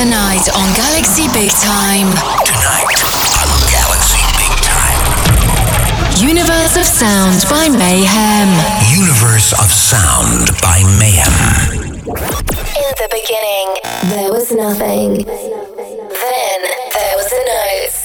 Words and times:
Tonight 0.00 0.48
on 0.56 0.74
Galaxy 0.76 1.28
Big 1.34 1.50
Time. 1.50 2.08
Tonight 2.48 3.04
on 3.44 3.60
Galaxy 3.68 4.24
Big 4.40 4.56
Time. 4.64 6.26
Universe 6.26 6.78
of 6.78 6.86
Sound 6.86 7.44
by 7.50 7.68
Mayhem. 7.68 8.48
Universe 8.96 9.52
of 9.52 9.70
Sound 9.70 10.56
by 10.62 10.80
Mayhem. 10.98 12.00
In 12.00 12.90
the 12.96 13.08
beginning, 13.12 13.76
there 14.16 14.32
was 14.32 14.50
nothing. 14.50 15.26
Then 15.26 16.60
there 16.94 17.16
was 17.18 17.30
a 17.30 17.42
note. 17.52 18.00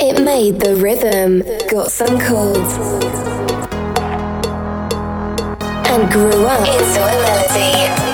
It 0.00 0.22
made 0.22 0.60
the 0.60 0.76
rhythm, 0.76 1.42
got 1.70 1.90
some 1.90 2.20
chords, 2.20 2.74
and 5.88 6.12
grew 6.12 6.44
up 6.44 6.68
into 6.68 7.00
a 7.00 7.16
melody 7.22 8.11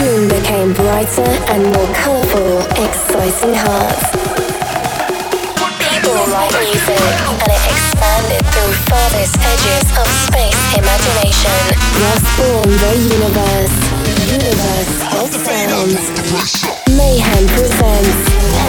tune 0.00 0.28
became 0.28 0.72
brighter 0.72 1.32
and 1.52 1.60
more 1.72 1.90
colourful, 1.92 2.56
exciting 2.84 3.52
hearts. 3.52 4.08
People 5.76 6.16
write 6.32 6.54
music, 6.64 7.04
and 7.40 7.50
it 7.52 7.64
expanded 7.68 8.42
through 8.48 8.72
farthest 8.88 9.36
edges 9.52 9.86
of 10.00 10.08
space 10.24 10.60
imagination. 10.80 11.60
Thus 12.00 12.22
born 12.38 12.70
the 12.84 12.92
universe, 13.12 13.76
universe 14.40 14.96
of 15.20 15.28
sound. 15.44 15.92
Mayhem 16.96 17.44
presents 17.56 18.20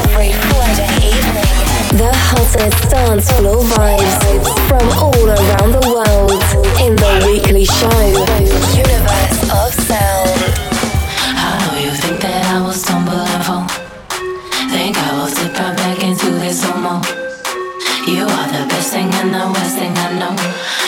every 0.03 0.31
Friday 0.51 0.91
evening 1.15 1.55
the 1.95 2.11
hottest 2.27 2.89
dance 2.91 3.31
floor 3.37 3.63
vibes 3.71 4.15
from 4.67 4.85
all 4.99 5.27
around 5.37 5.71
the 5.79 5.85
world 5.95 6.41
in 6.83 6.95
the 6.95 7.11
weekly 7.27 7.65
show, 7.65 8.03
Universe 8.75 9.39
of. 9.51 9.70
You 18.11 18.25
are 18.25 18.49
the 18.49 18.65
best 18.65 18.91
thing 18.91 19.13
and 19.13 19.29
the 19.29 19.45
worst 19.53 19.77
thing 19.77 19.93
I 19.93 20.09
know. 20.17 20.33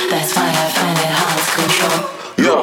That's 0.10 0.34
why 0.34 0.50
I 0.50 0.66
find 0.74 0.98
it 0.98 1.14
hard 1.14 1.38
to 1.38 1.52
control. 1.54 2.00
Yo, 2.42 2.56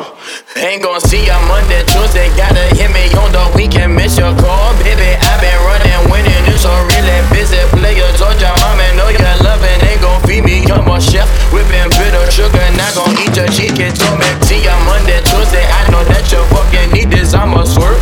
ain't 0.59 0.83
gonna 0.83 0.99
see 1.07 1.23
ya 1.23 1.39
Monday, 1.47 1.87
Tuesday. 1.87 2.27
Gotta 2.35 2.67
hit 2.75 2.91
me 2.91 3.07
on 3.15 3.31
the 3.31 3.47
weekend, 3.55 3.95
miss 3.95 4.19
your 4.19 4.35
call, 4.43 4.75
baby. 4.83 5.15
i 5.15 5.33
been 5.39 5.55
running, 5.63 6.03
winning. 6.11 6.43
It's 6.51 6.67
a 6.67 6.75
really 6.83 7.19
busy 7.31 7.63
player. 7.79 8.11
Told 8.19 8.43
your 8.43 8.51
mama, 8.59 8.91
know 8.99 9.07
you're 9.07 9.39
loving. 9.47 9.79
Ain't 9.87 10.03
gon' 10.03 10.19
feed 10.27 10.43
me, 10.43 10.67
I'm 10.67 10.91
a 10.91 10.99
chef. 10.99 11.31
Whipping 11.55 11.95
bitter 11.95 12.27
sugar, 12.27 12.67
not 12.75 12.91
gon' 12.99 13.15
eat 13.23 13.39
your 13.39 13.47
chicken. 13.55 13.95
Told 13.95 14.19
me, 14.19 14.27
see 14.43 14.67
Monday, 14.83 15.23
Tuesday. 15.23 15.63
I 15.63 15.87
know 15.95 16.03
that 16.11 16.27
you 16.35 16.43
fucking 16.51 16.91
need 16.91 17.15
this. 17.15 17.39
I'm 17.39 17.55
a 17.55 17.63
swerve, 17.63 18.00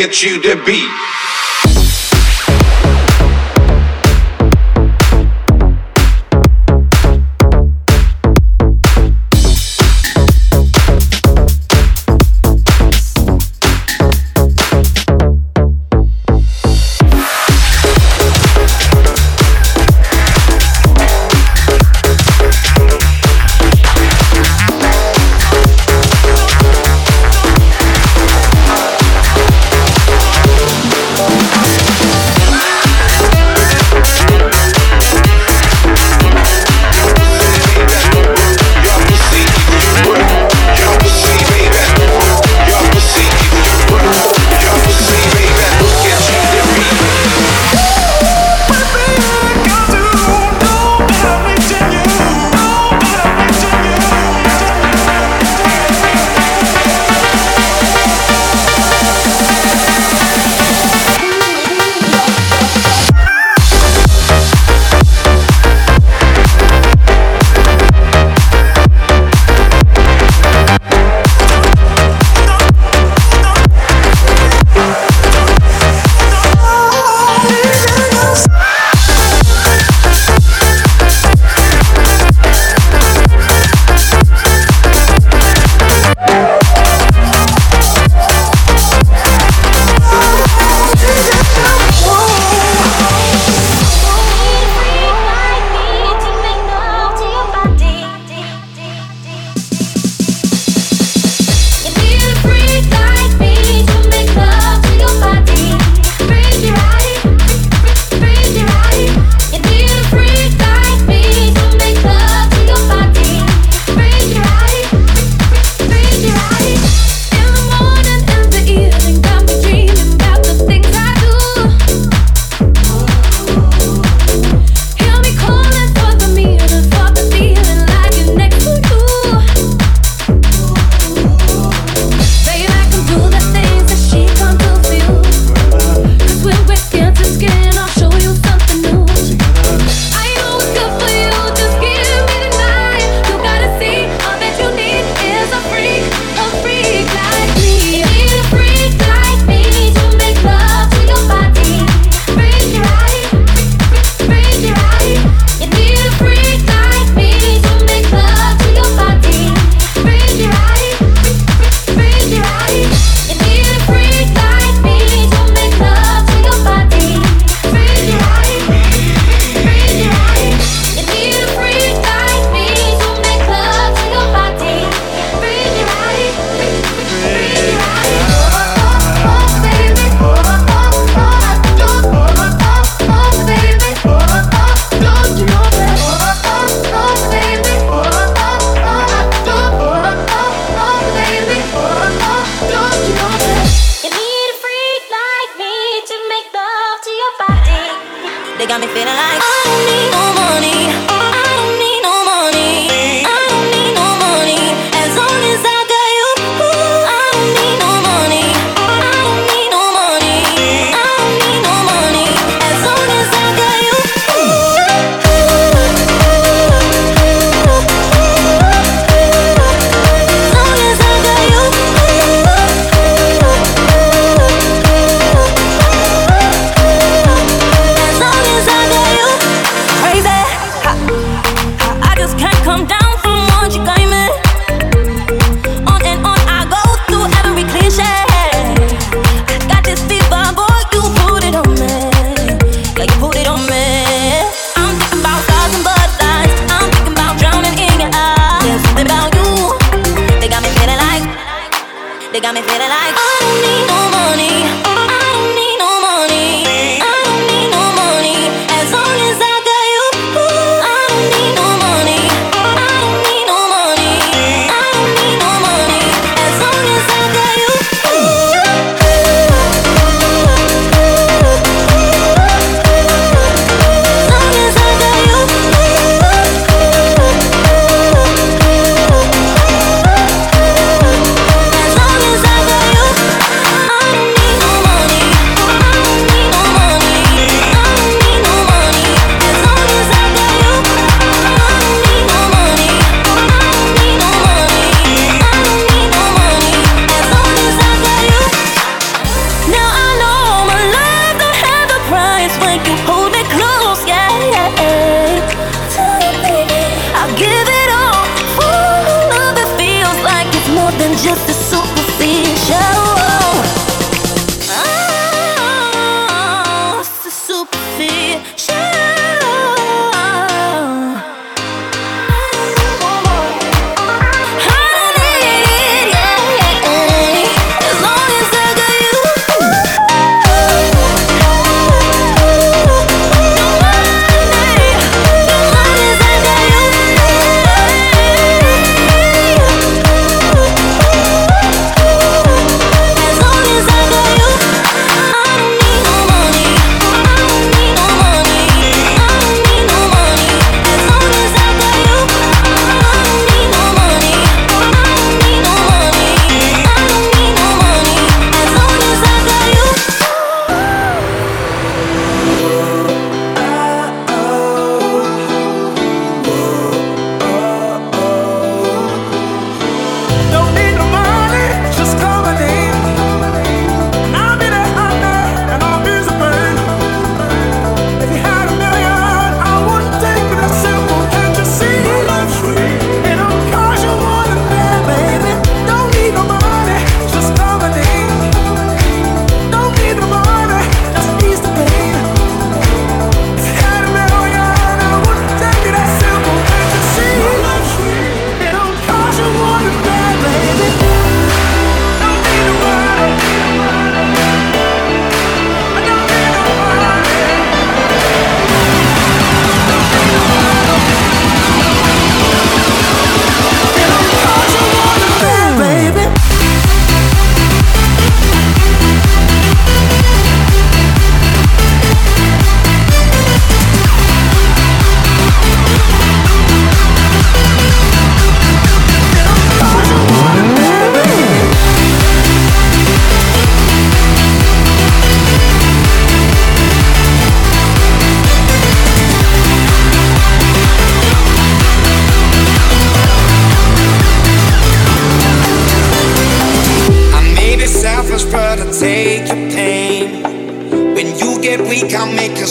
get 0.00 0.22
you 0.22 0.40
to 0.40 0.56
beat. 0.64 1.09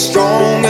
strong 0.00 0.69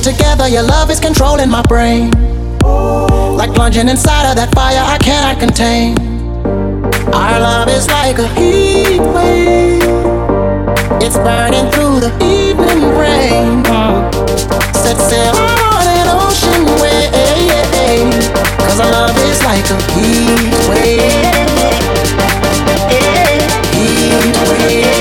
together, 0.00 0.48
your 0.48 0.62
love 0.62 0.90
is 0.90 0.98
controlling 1.00 1.50
my 1.50 1.62
brain. 1.62 2.10
Like 3.36 3.52
plunging 3.54 3.88
inside 3.88 4.30
of 4.30 4.36
that 4.36 4.52
fire 4.54 4.82
I 4.82 4.98
cannot 4.98 5.38
contain. 5.38 5.96
Our 7.12 7.40
love 7.40 7.68
is 7.68 7.88
like 7.88 8.18
a 8.18 8.28
heat 8.28 9.00
wave, 9.00 9.82
it's 11.02 11.16
burning 11.16 11.70
through 11.72 12.00
the 12.00 12.12
evening 12.24 12.82
rain. 12.96 13.64
Set 14.74 14.96
sail 14.96 15.34
on 15.36 15.84
an 15.86 16.08
ocean 16.08 16.64
wave, 16.80 17.12
Cause 18.60 18.80
our 18.80 18.90
love 18.90 19.16
is 19.28 19.42
like 19.44 19.68
a 19.68 19.78
heat 19.92 20.52
wave. 20.68 21.00
Heat 23.72 24.36
wave. 24.48 24.99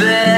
there. 0.00 0.29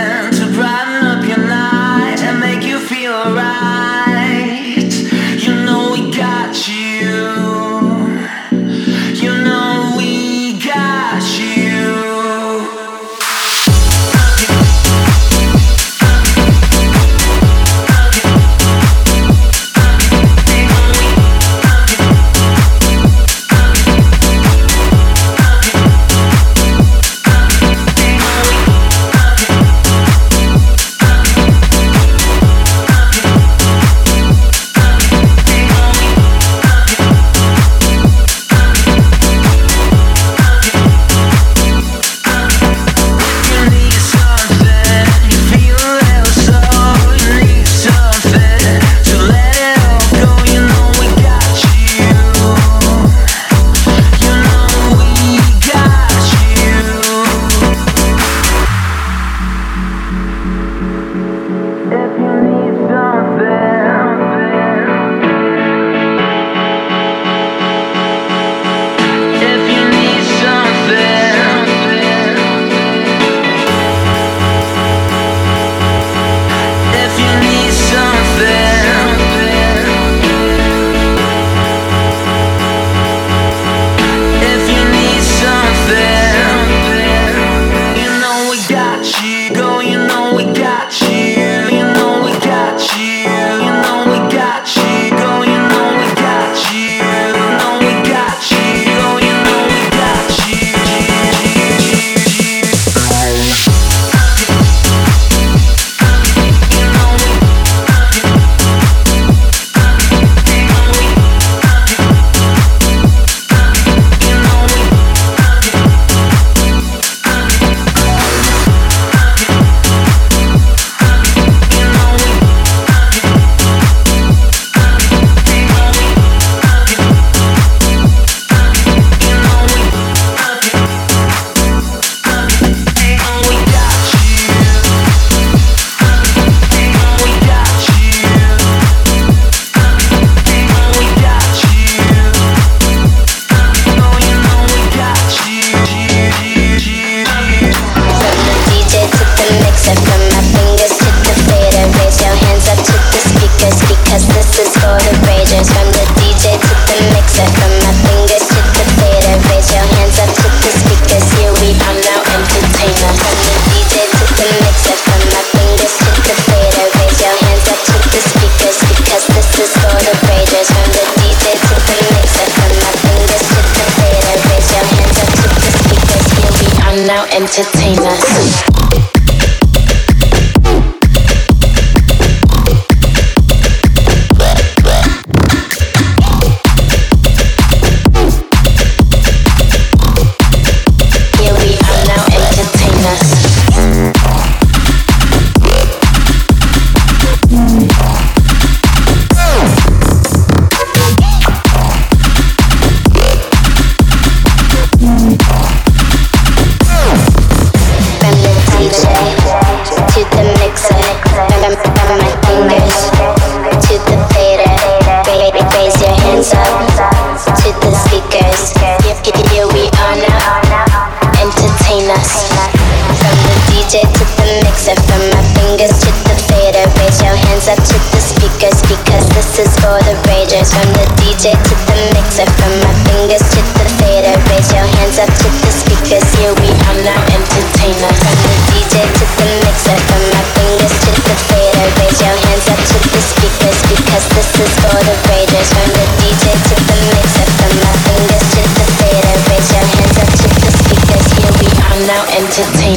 DJ 223.93 224.09
to 224.09 224.25
the 224.25 224.49
mixer, 224.65 224.97
from 225.05 225.21
my 225.37 225.43
fingers 225.53 225.93
to 226.01 226.09
the 226.25 226.33
fader. 226.49 226.81
Raise 226.97 227.21
your 227.21 227.37
hands 227.37 227.69
up 227.69 227.77
to 227.77 227.97
the 228.09 228.21
speakers 228.25 228.81
because 228.89 229.21
this 229.37 229.69
is 229.69 229.69
for 229.85 230.01
the 230.09 230.17
ragers. 230.33 230.73
From 230.73 230.89
the 230.97 231.05
DJ 231.21 231.53
to 231.53 231.75
the 231.77 231.97
mixer, 232.17 232.49
from 232.57 232.73
my 232.81 232.89
fingers 233.05 233.45
to 233.53 233.61
the 233.61 233.85
fader. 234.01 234.33
Raise 234.49 234.73
your 234.73 234.89
hands 234.97 235.21
up 235.21 235.29
to 235.29 235.49
the 235.61 235.69
speakers. 235.69 236.25
Here 236.41 236.57
we 236.57 236.73
are 236.73 236.99
now. 237.05 237.21
Entertain 237.37 237.93
us. 238.09 238.17
From 238.17 238.33
the 238.41 238.57
DJ 238.73 239.05
to 239.05 239.25
the 239.29 239.47
mixer, 239.61 239.99
from 240.09 240.23
my 240.25 240.41
fingers 240.57 240.97
to 240.97 241.11
the 241.13 241.37
fader. 241.53 241.85
Raise 242.01 242.17
your 242.17 242.37
hands 242.49 242.67
up 242.73 242.81
to 242.81 242.97
the 242.97 243.21
speakers 243.21 243.79
because 243.93 244.25
this 244.33 244.51
is 244.57 244.73
for 244.81 244.97
the 245.05 245.17
ragers. 245.29 245.69
From 245.69 245.89
the 245.93 246.07
DJ 246.17 246.49
to 246.49 246.75
the 246.81 246.97
mixer, 247.13 247.45
from 247.61 247.73
my 247.77 247.93
fingers 248.09 248.47
to 248.57 248.63
the 248.73 248.87
fader. 249.05 249.37
Raise 249.53 249.69
your 249.69 249.85
hands 249.85 250.17
up 250.17 250.31
to 250.33 250.47
the 250.49 250.71
speakers. 250.81 251.27
Here 251.37 251.53
we 251.61 251.69
are 251.77 252.01
now. 252.09 252.25
Entertain 252.41 252.97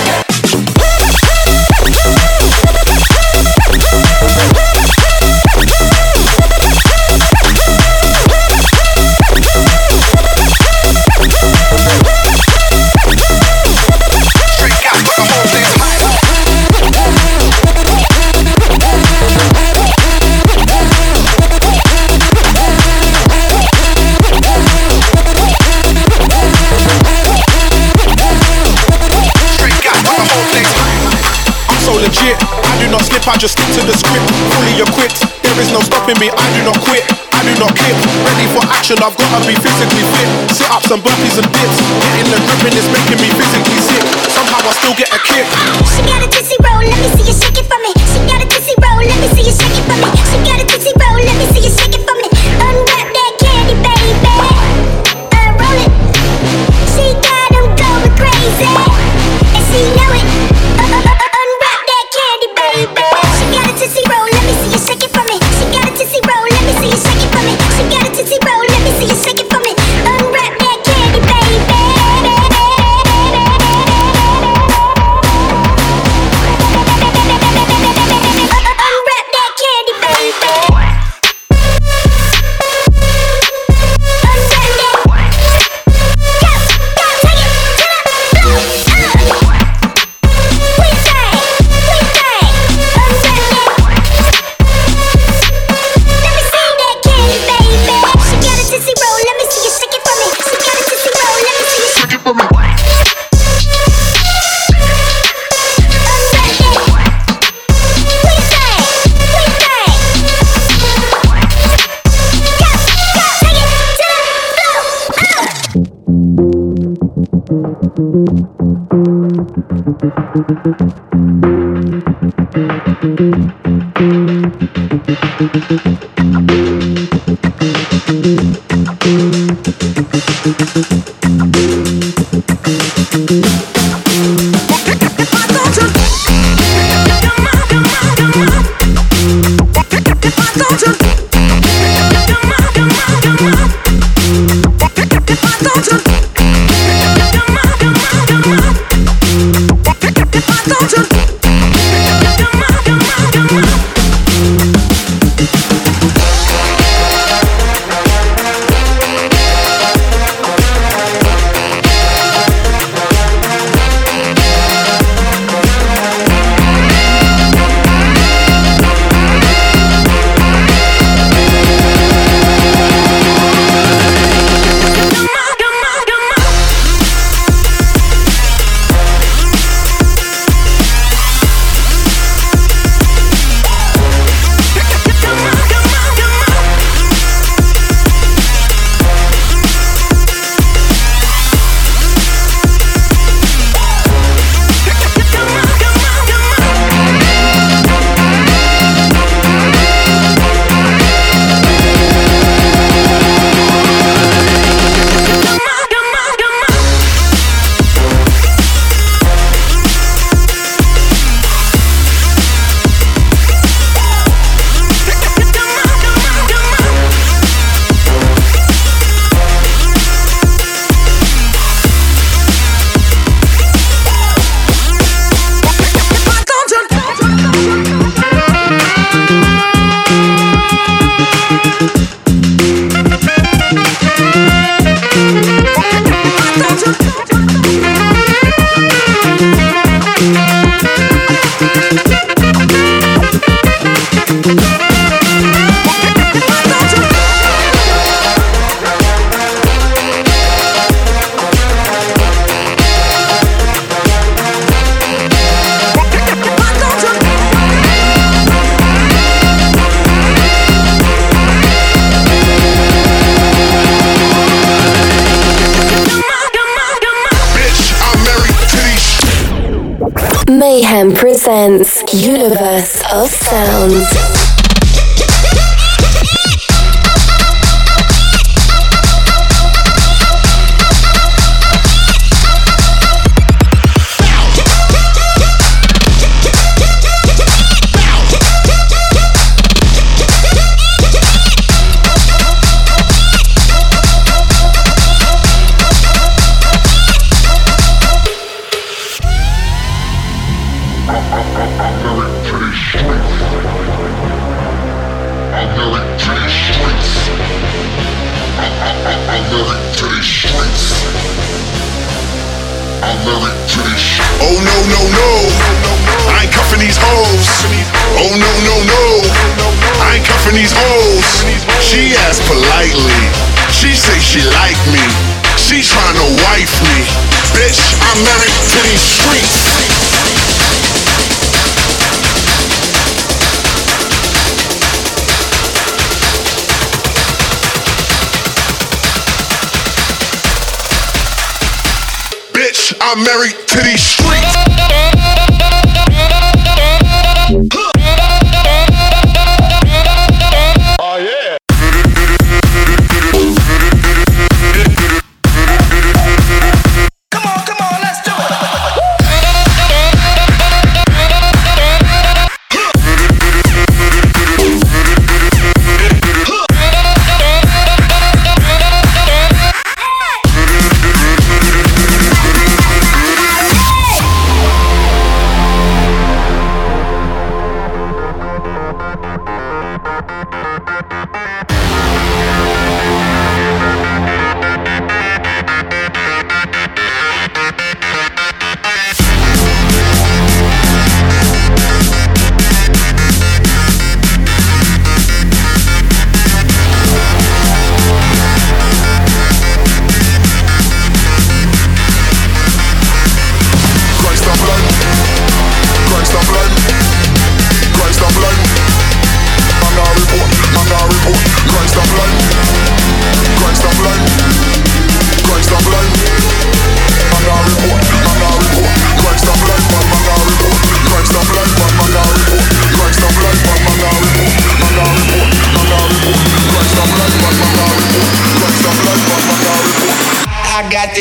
Slip, 33.21 33.33
I 33.33 33.37
just 33.37 33.53
stick 33.53 33.69
to 33.77 33.81
the 33.85 33.93
script. 33.93 34.25
Fully 34.49 34.81
equipped. 34.81 35.21
There 35.45 35.57
is 35.61 35.69
no 35.69 35.81
stopping 35.85 36.17
me. 36.17 36.33
I 36.33 36.45
do 36.57 36.65
not 36.65 36.77
quit. 36.81 37.05
I 37.37 37.45
do 37.45 37.53
not 37.61 37.69
kip. 37.77 37.93
Ready 38.25 38.49
for 38.49 38.65
action. 38.73 38.97
I've 38.97 39.13
gotta 39.13 39.45
be 39.45 39.53
physically 39.61 40.01
fit. 40.17 40.29
Sit 40.57 40.69
ups 40.73 40.89
and 40.89 41.01
burpees 41.05 41.37
and 41.37 41.45
dips. 41.53 41.77
Getting 42.01 42.33
the 42.33 42.39
grip 42.41 42.65
and 42.65 42.73
it's 42.73 42.89
making 42.89 43.21
me 43.21 43.29
physically 43.37 43.81
sick. 43.85 44.01
Somehow 44.33 44.65
I 44.65 44.73
still 44.73 44.95
get 44.97 45.13
a 45.13 45.19
kick. 45.21 45.45
She 45.93 46.01
got 46.01 46.25
a 46.25 46.27
dizzy 46.33 46.57
roll, 46.65 46.81
let 46.81 46.97
me 46.97 47.09
see 47.13 47.25
you 47.29 47.35
shake 47.37 47.61
it 47.61 47.67
for 47.69 47.77
me. 47.85 47.91
She 48.09 48.19
got 48.25 48.41
a 48.41 48.47
dizzy 48.49 48.73
roll, 48.81 49.01
let 49.05 49.17
me 49.21 49.27
see 49.37 49.45
you 49.45 49.53
shake 49.53 49.77
it 49.77 49.85
for 49.85 49.97
me. 50.01 50.09
She 50.25 50.37
got 50.41 50.57
a 50.57 50.65
dizzy 50.65 50.93
roll, 50.97 51.19
let 51.21 51.35
me 51.37 51.45
see 51.53 51.61
you 51.61 51.69
shake 51.77 51.90
it 51.90 51.90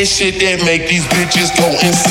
this 0.00 0.16
shit 0.16 0.40
that 0.40 0.64
make 0.64 0.88
these 0.88 1.04
bitches 1.12 1.54
go 1.60 1.68
insane. 1.86 2.09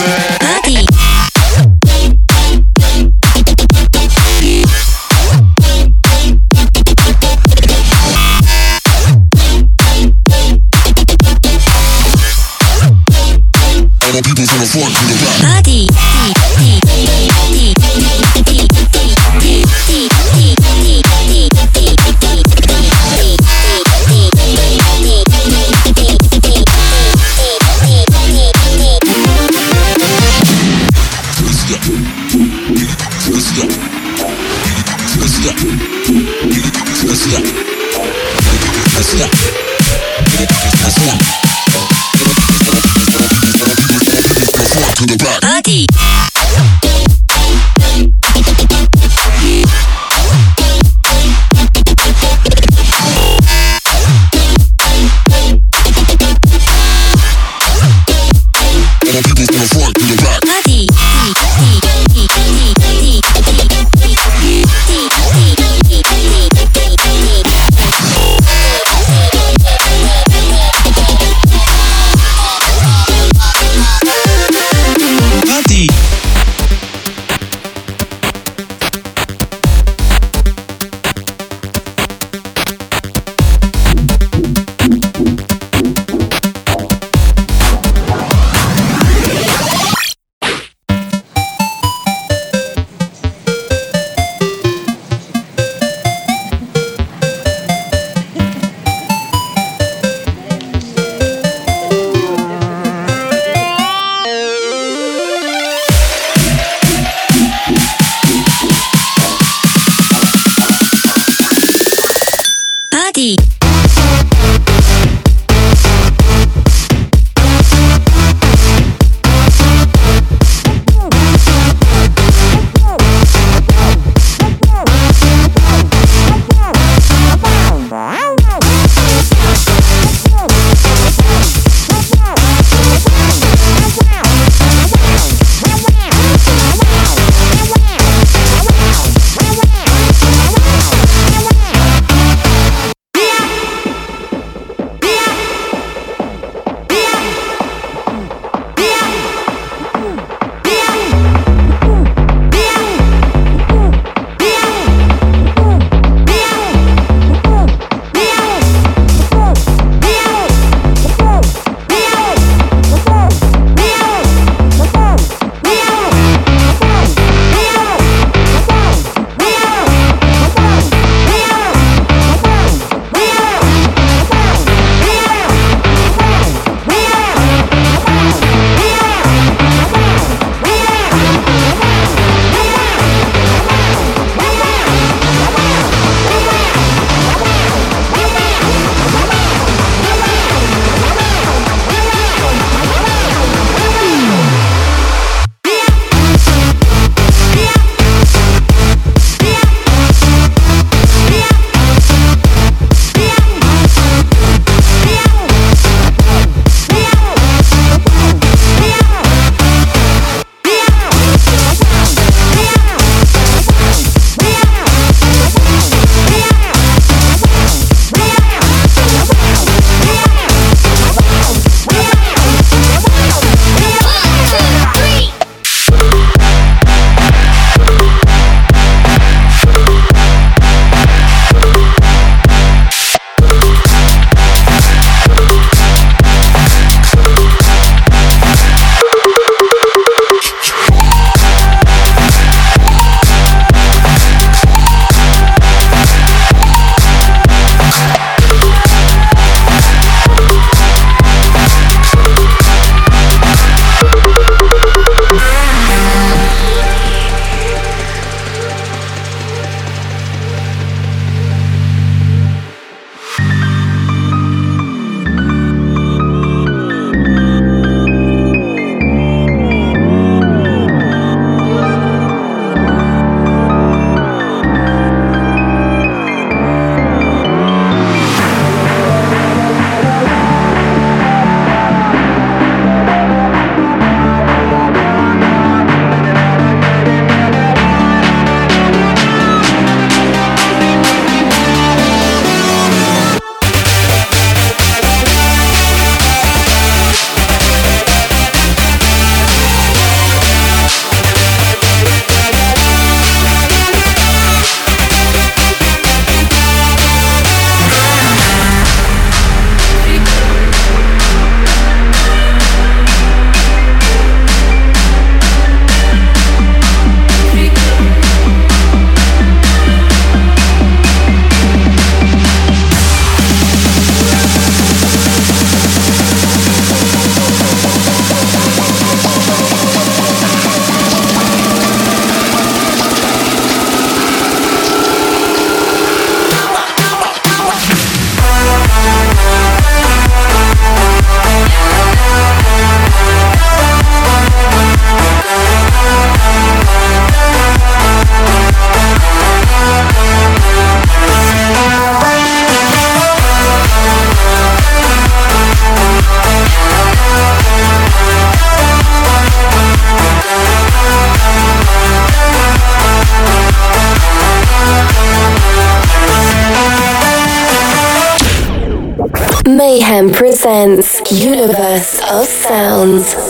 Mayhem 370.19 370.33
presents 370.33 371.31
Universe 371.31 372.19
of 372.29 372.45
Sounds. 372.45 373.48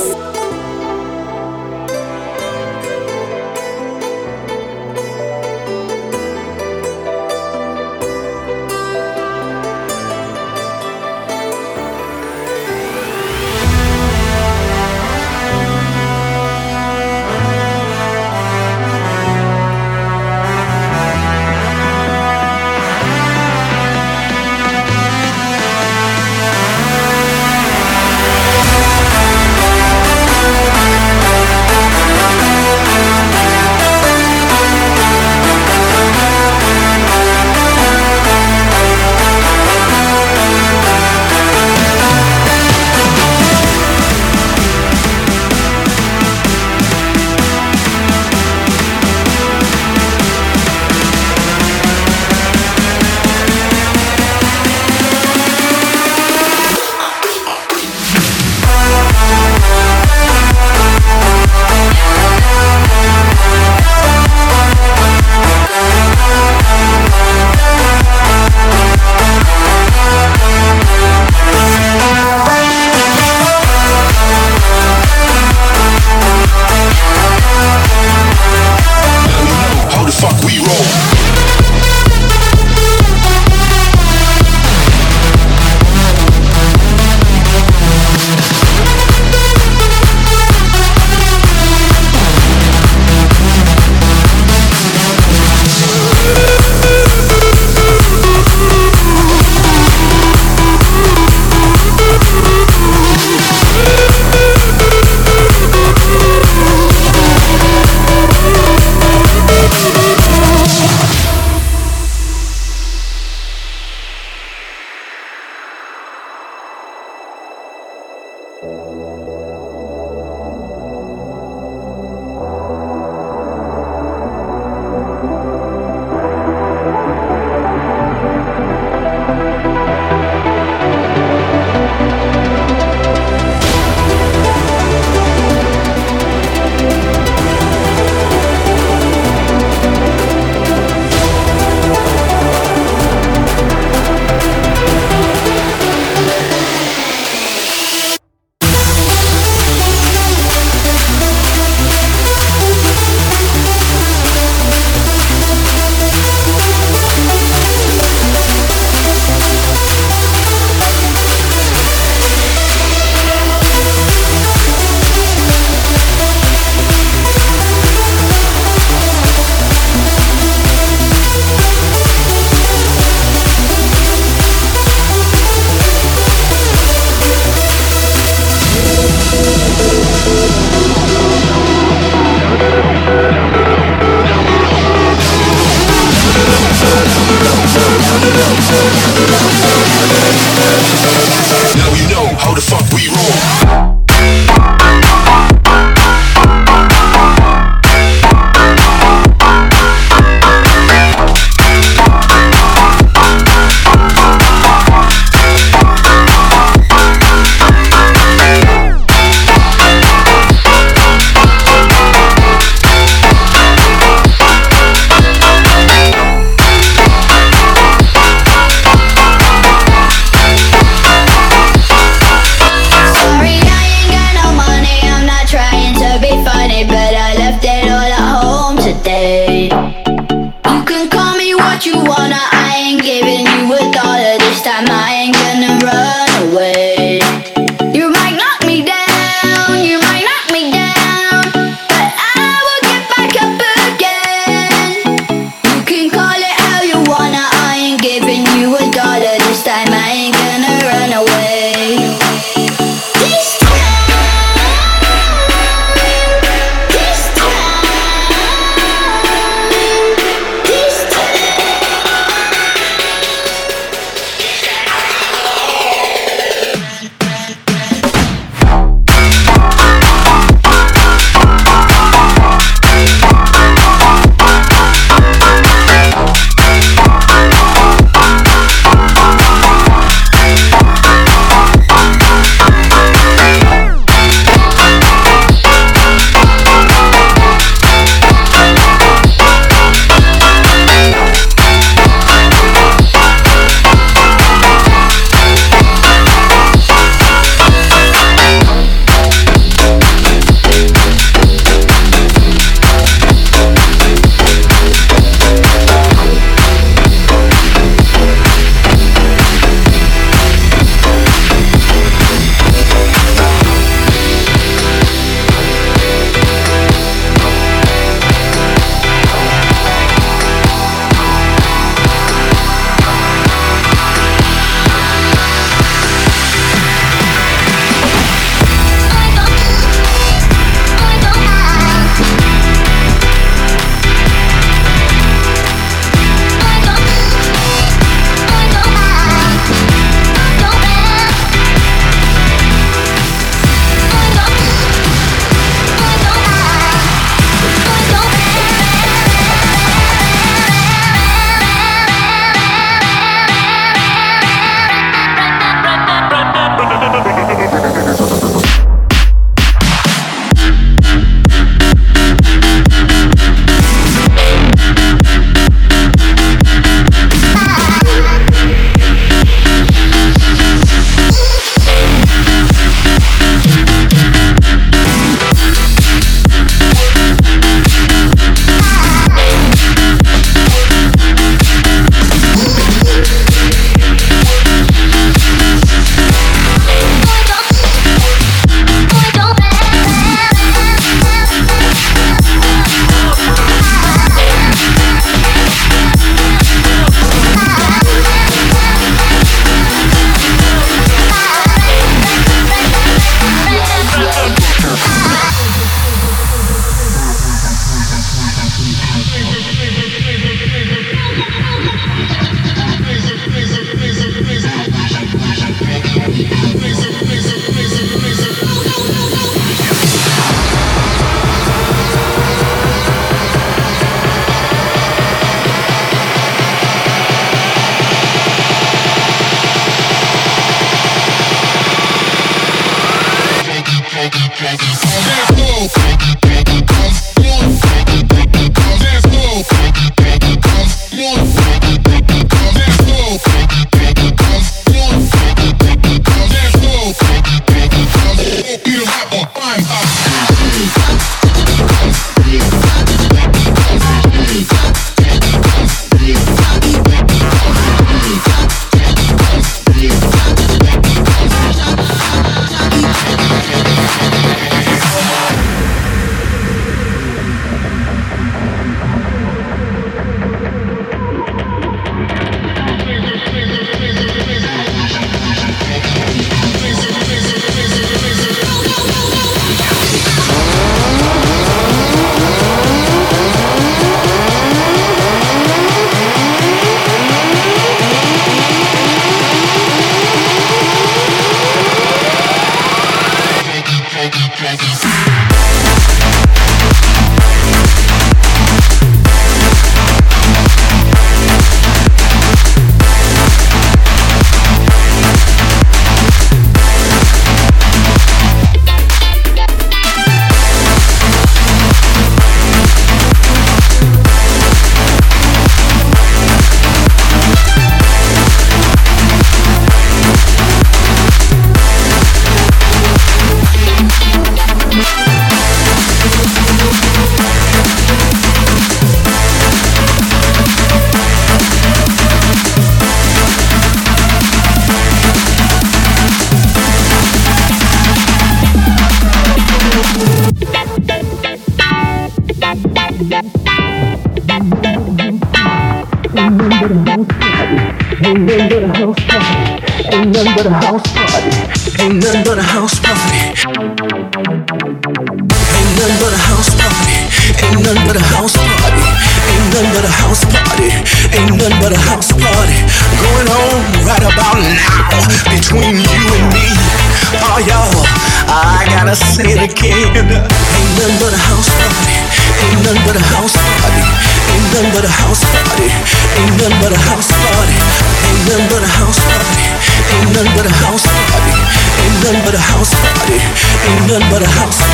ain't 583.89 584.07
nothing 584.07 584.29
but 584.29 584.41
a 584.43 584.49
house. 584.49 584.88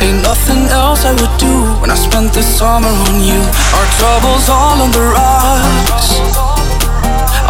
Ain't 0.00 0.22
nothing 0.22 0.62
else 0.70 1.04
I 1.04 1.10
would 1.10 1.34
do 1.38 1.54
when 1.80 1.90
I 1.90 1.96
spent 1.96 2.32
the 2.32 2.42
summer 2.42 2.86
on 2.86 3.18
you. 3.18 3.40
Our 3.74 3.88
troubles 3.98 4.48
all 4.48 4.78
on 4.78 4.90
the 4.92 5.02
rocks. 5.10 6.22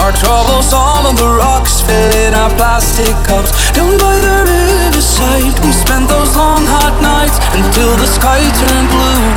Our 0.01 0.13
troubles 0.13 0.73
all 0.73 1.07
on 1.07 1.15
the 1.17 1.29
rocks, 1.29 1.83
filling 1.83 2.33
our 2.33 2.49
plastic 2.57 3.13
cups. 3.29 3.53
Down 3.73 3.93
by 3.99 4.17
the 4.25 4.37
riverside, 4.49 5.61
we 5.61 5.73
spent 5.73 6.09
those 6.09 6.37
long 6.37 6.65
hot 6.65 6.97
nights 7.05 7.37
until 7.53 7.93
the 8.01 8.07
sky 8.07 8.41
turned 8.61 8.89
blue. 8.89 9.29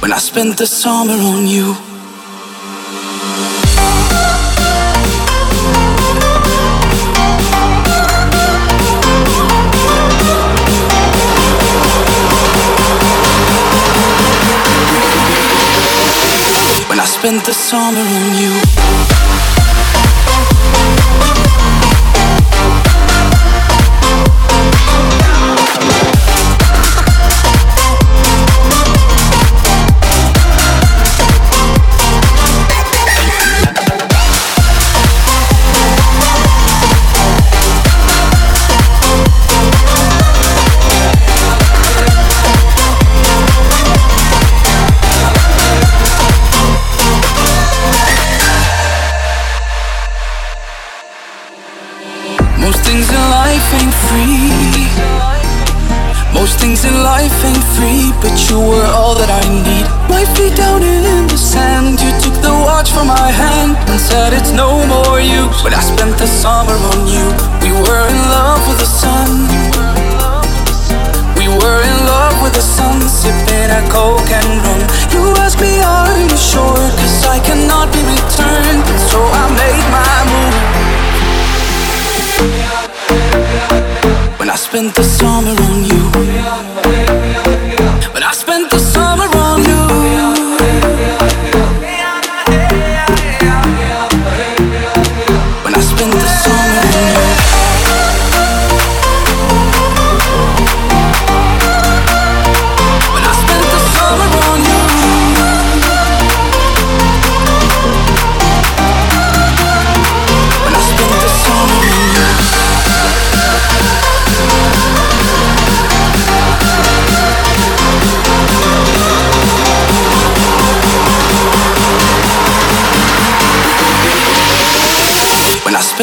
When 0.00 0.12
I 0.12 0.18
spent 0.18 0.56
the 0.56 0.66
summer 0.66 1.14
on 1.14 1.48
you. 1.48 1.93
the 17.44 17.52
summer 17.52 18.00
on 18.00 18.38
you. 18.38 19.13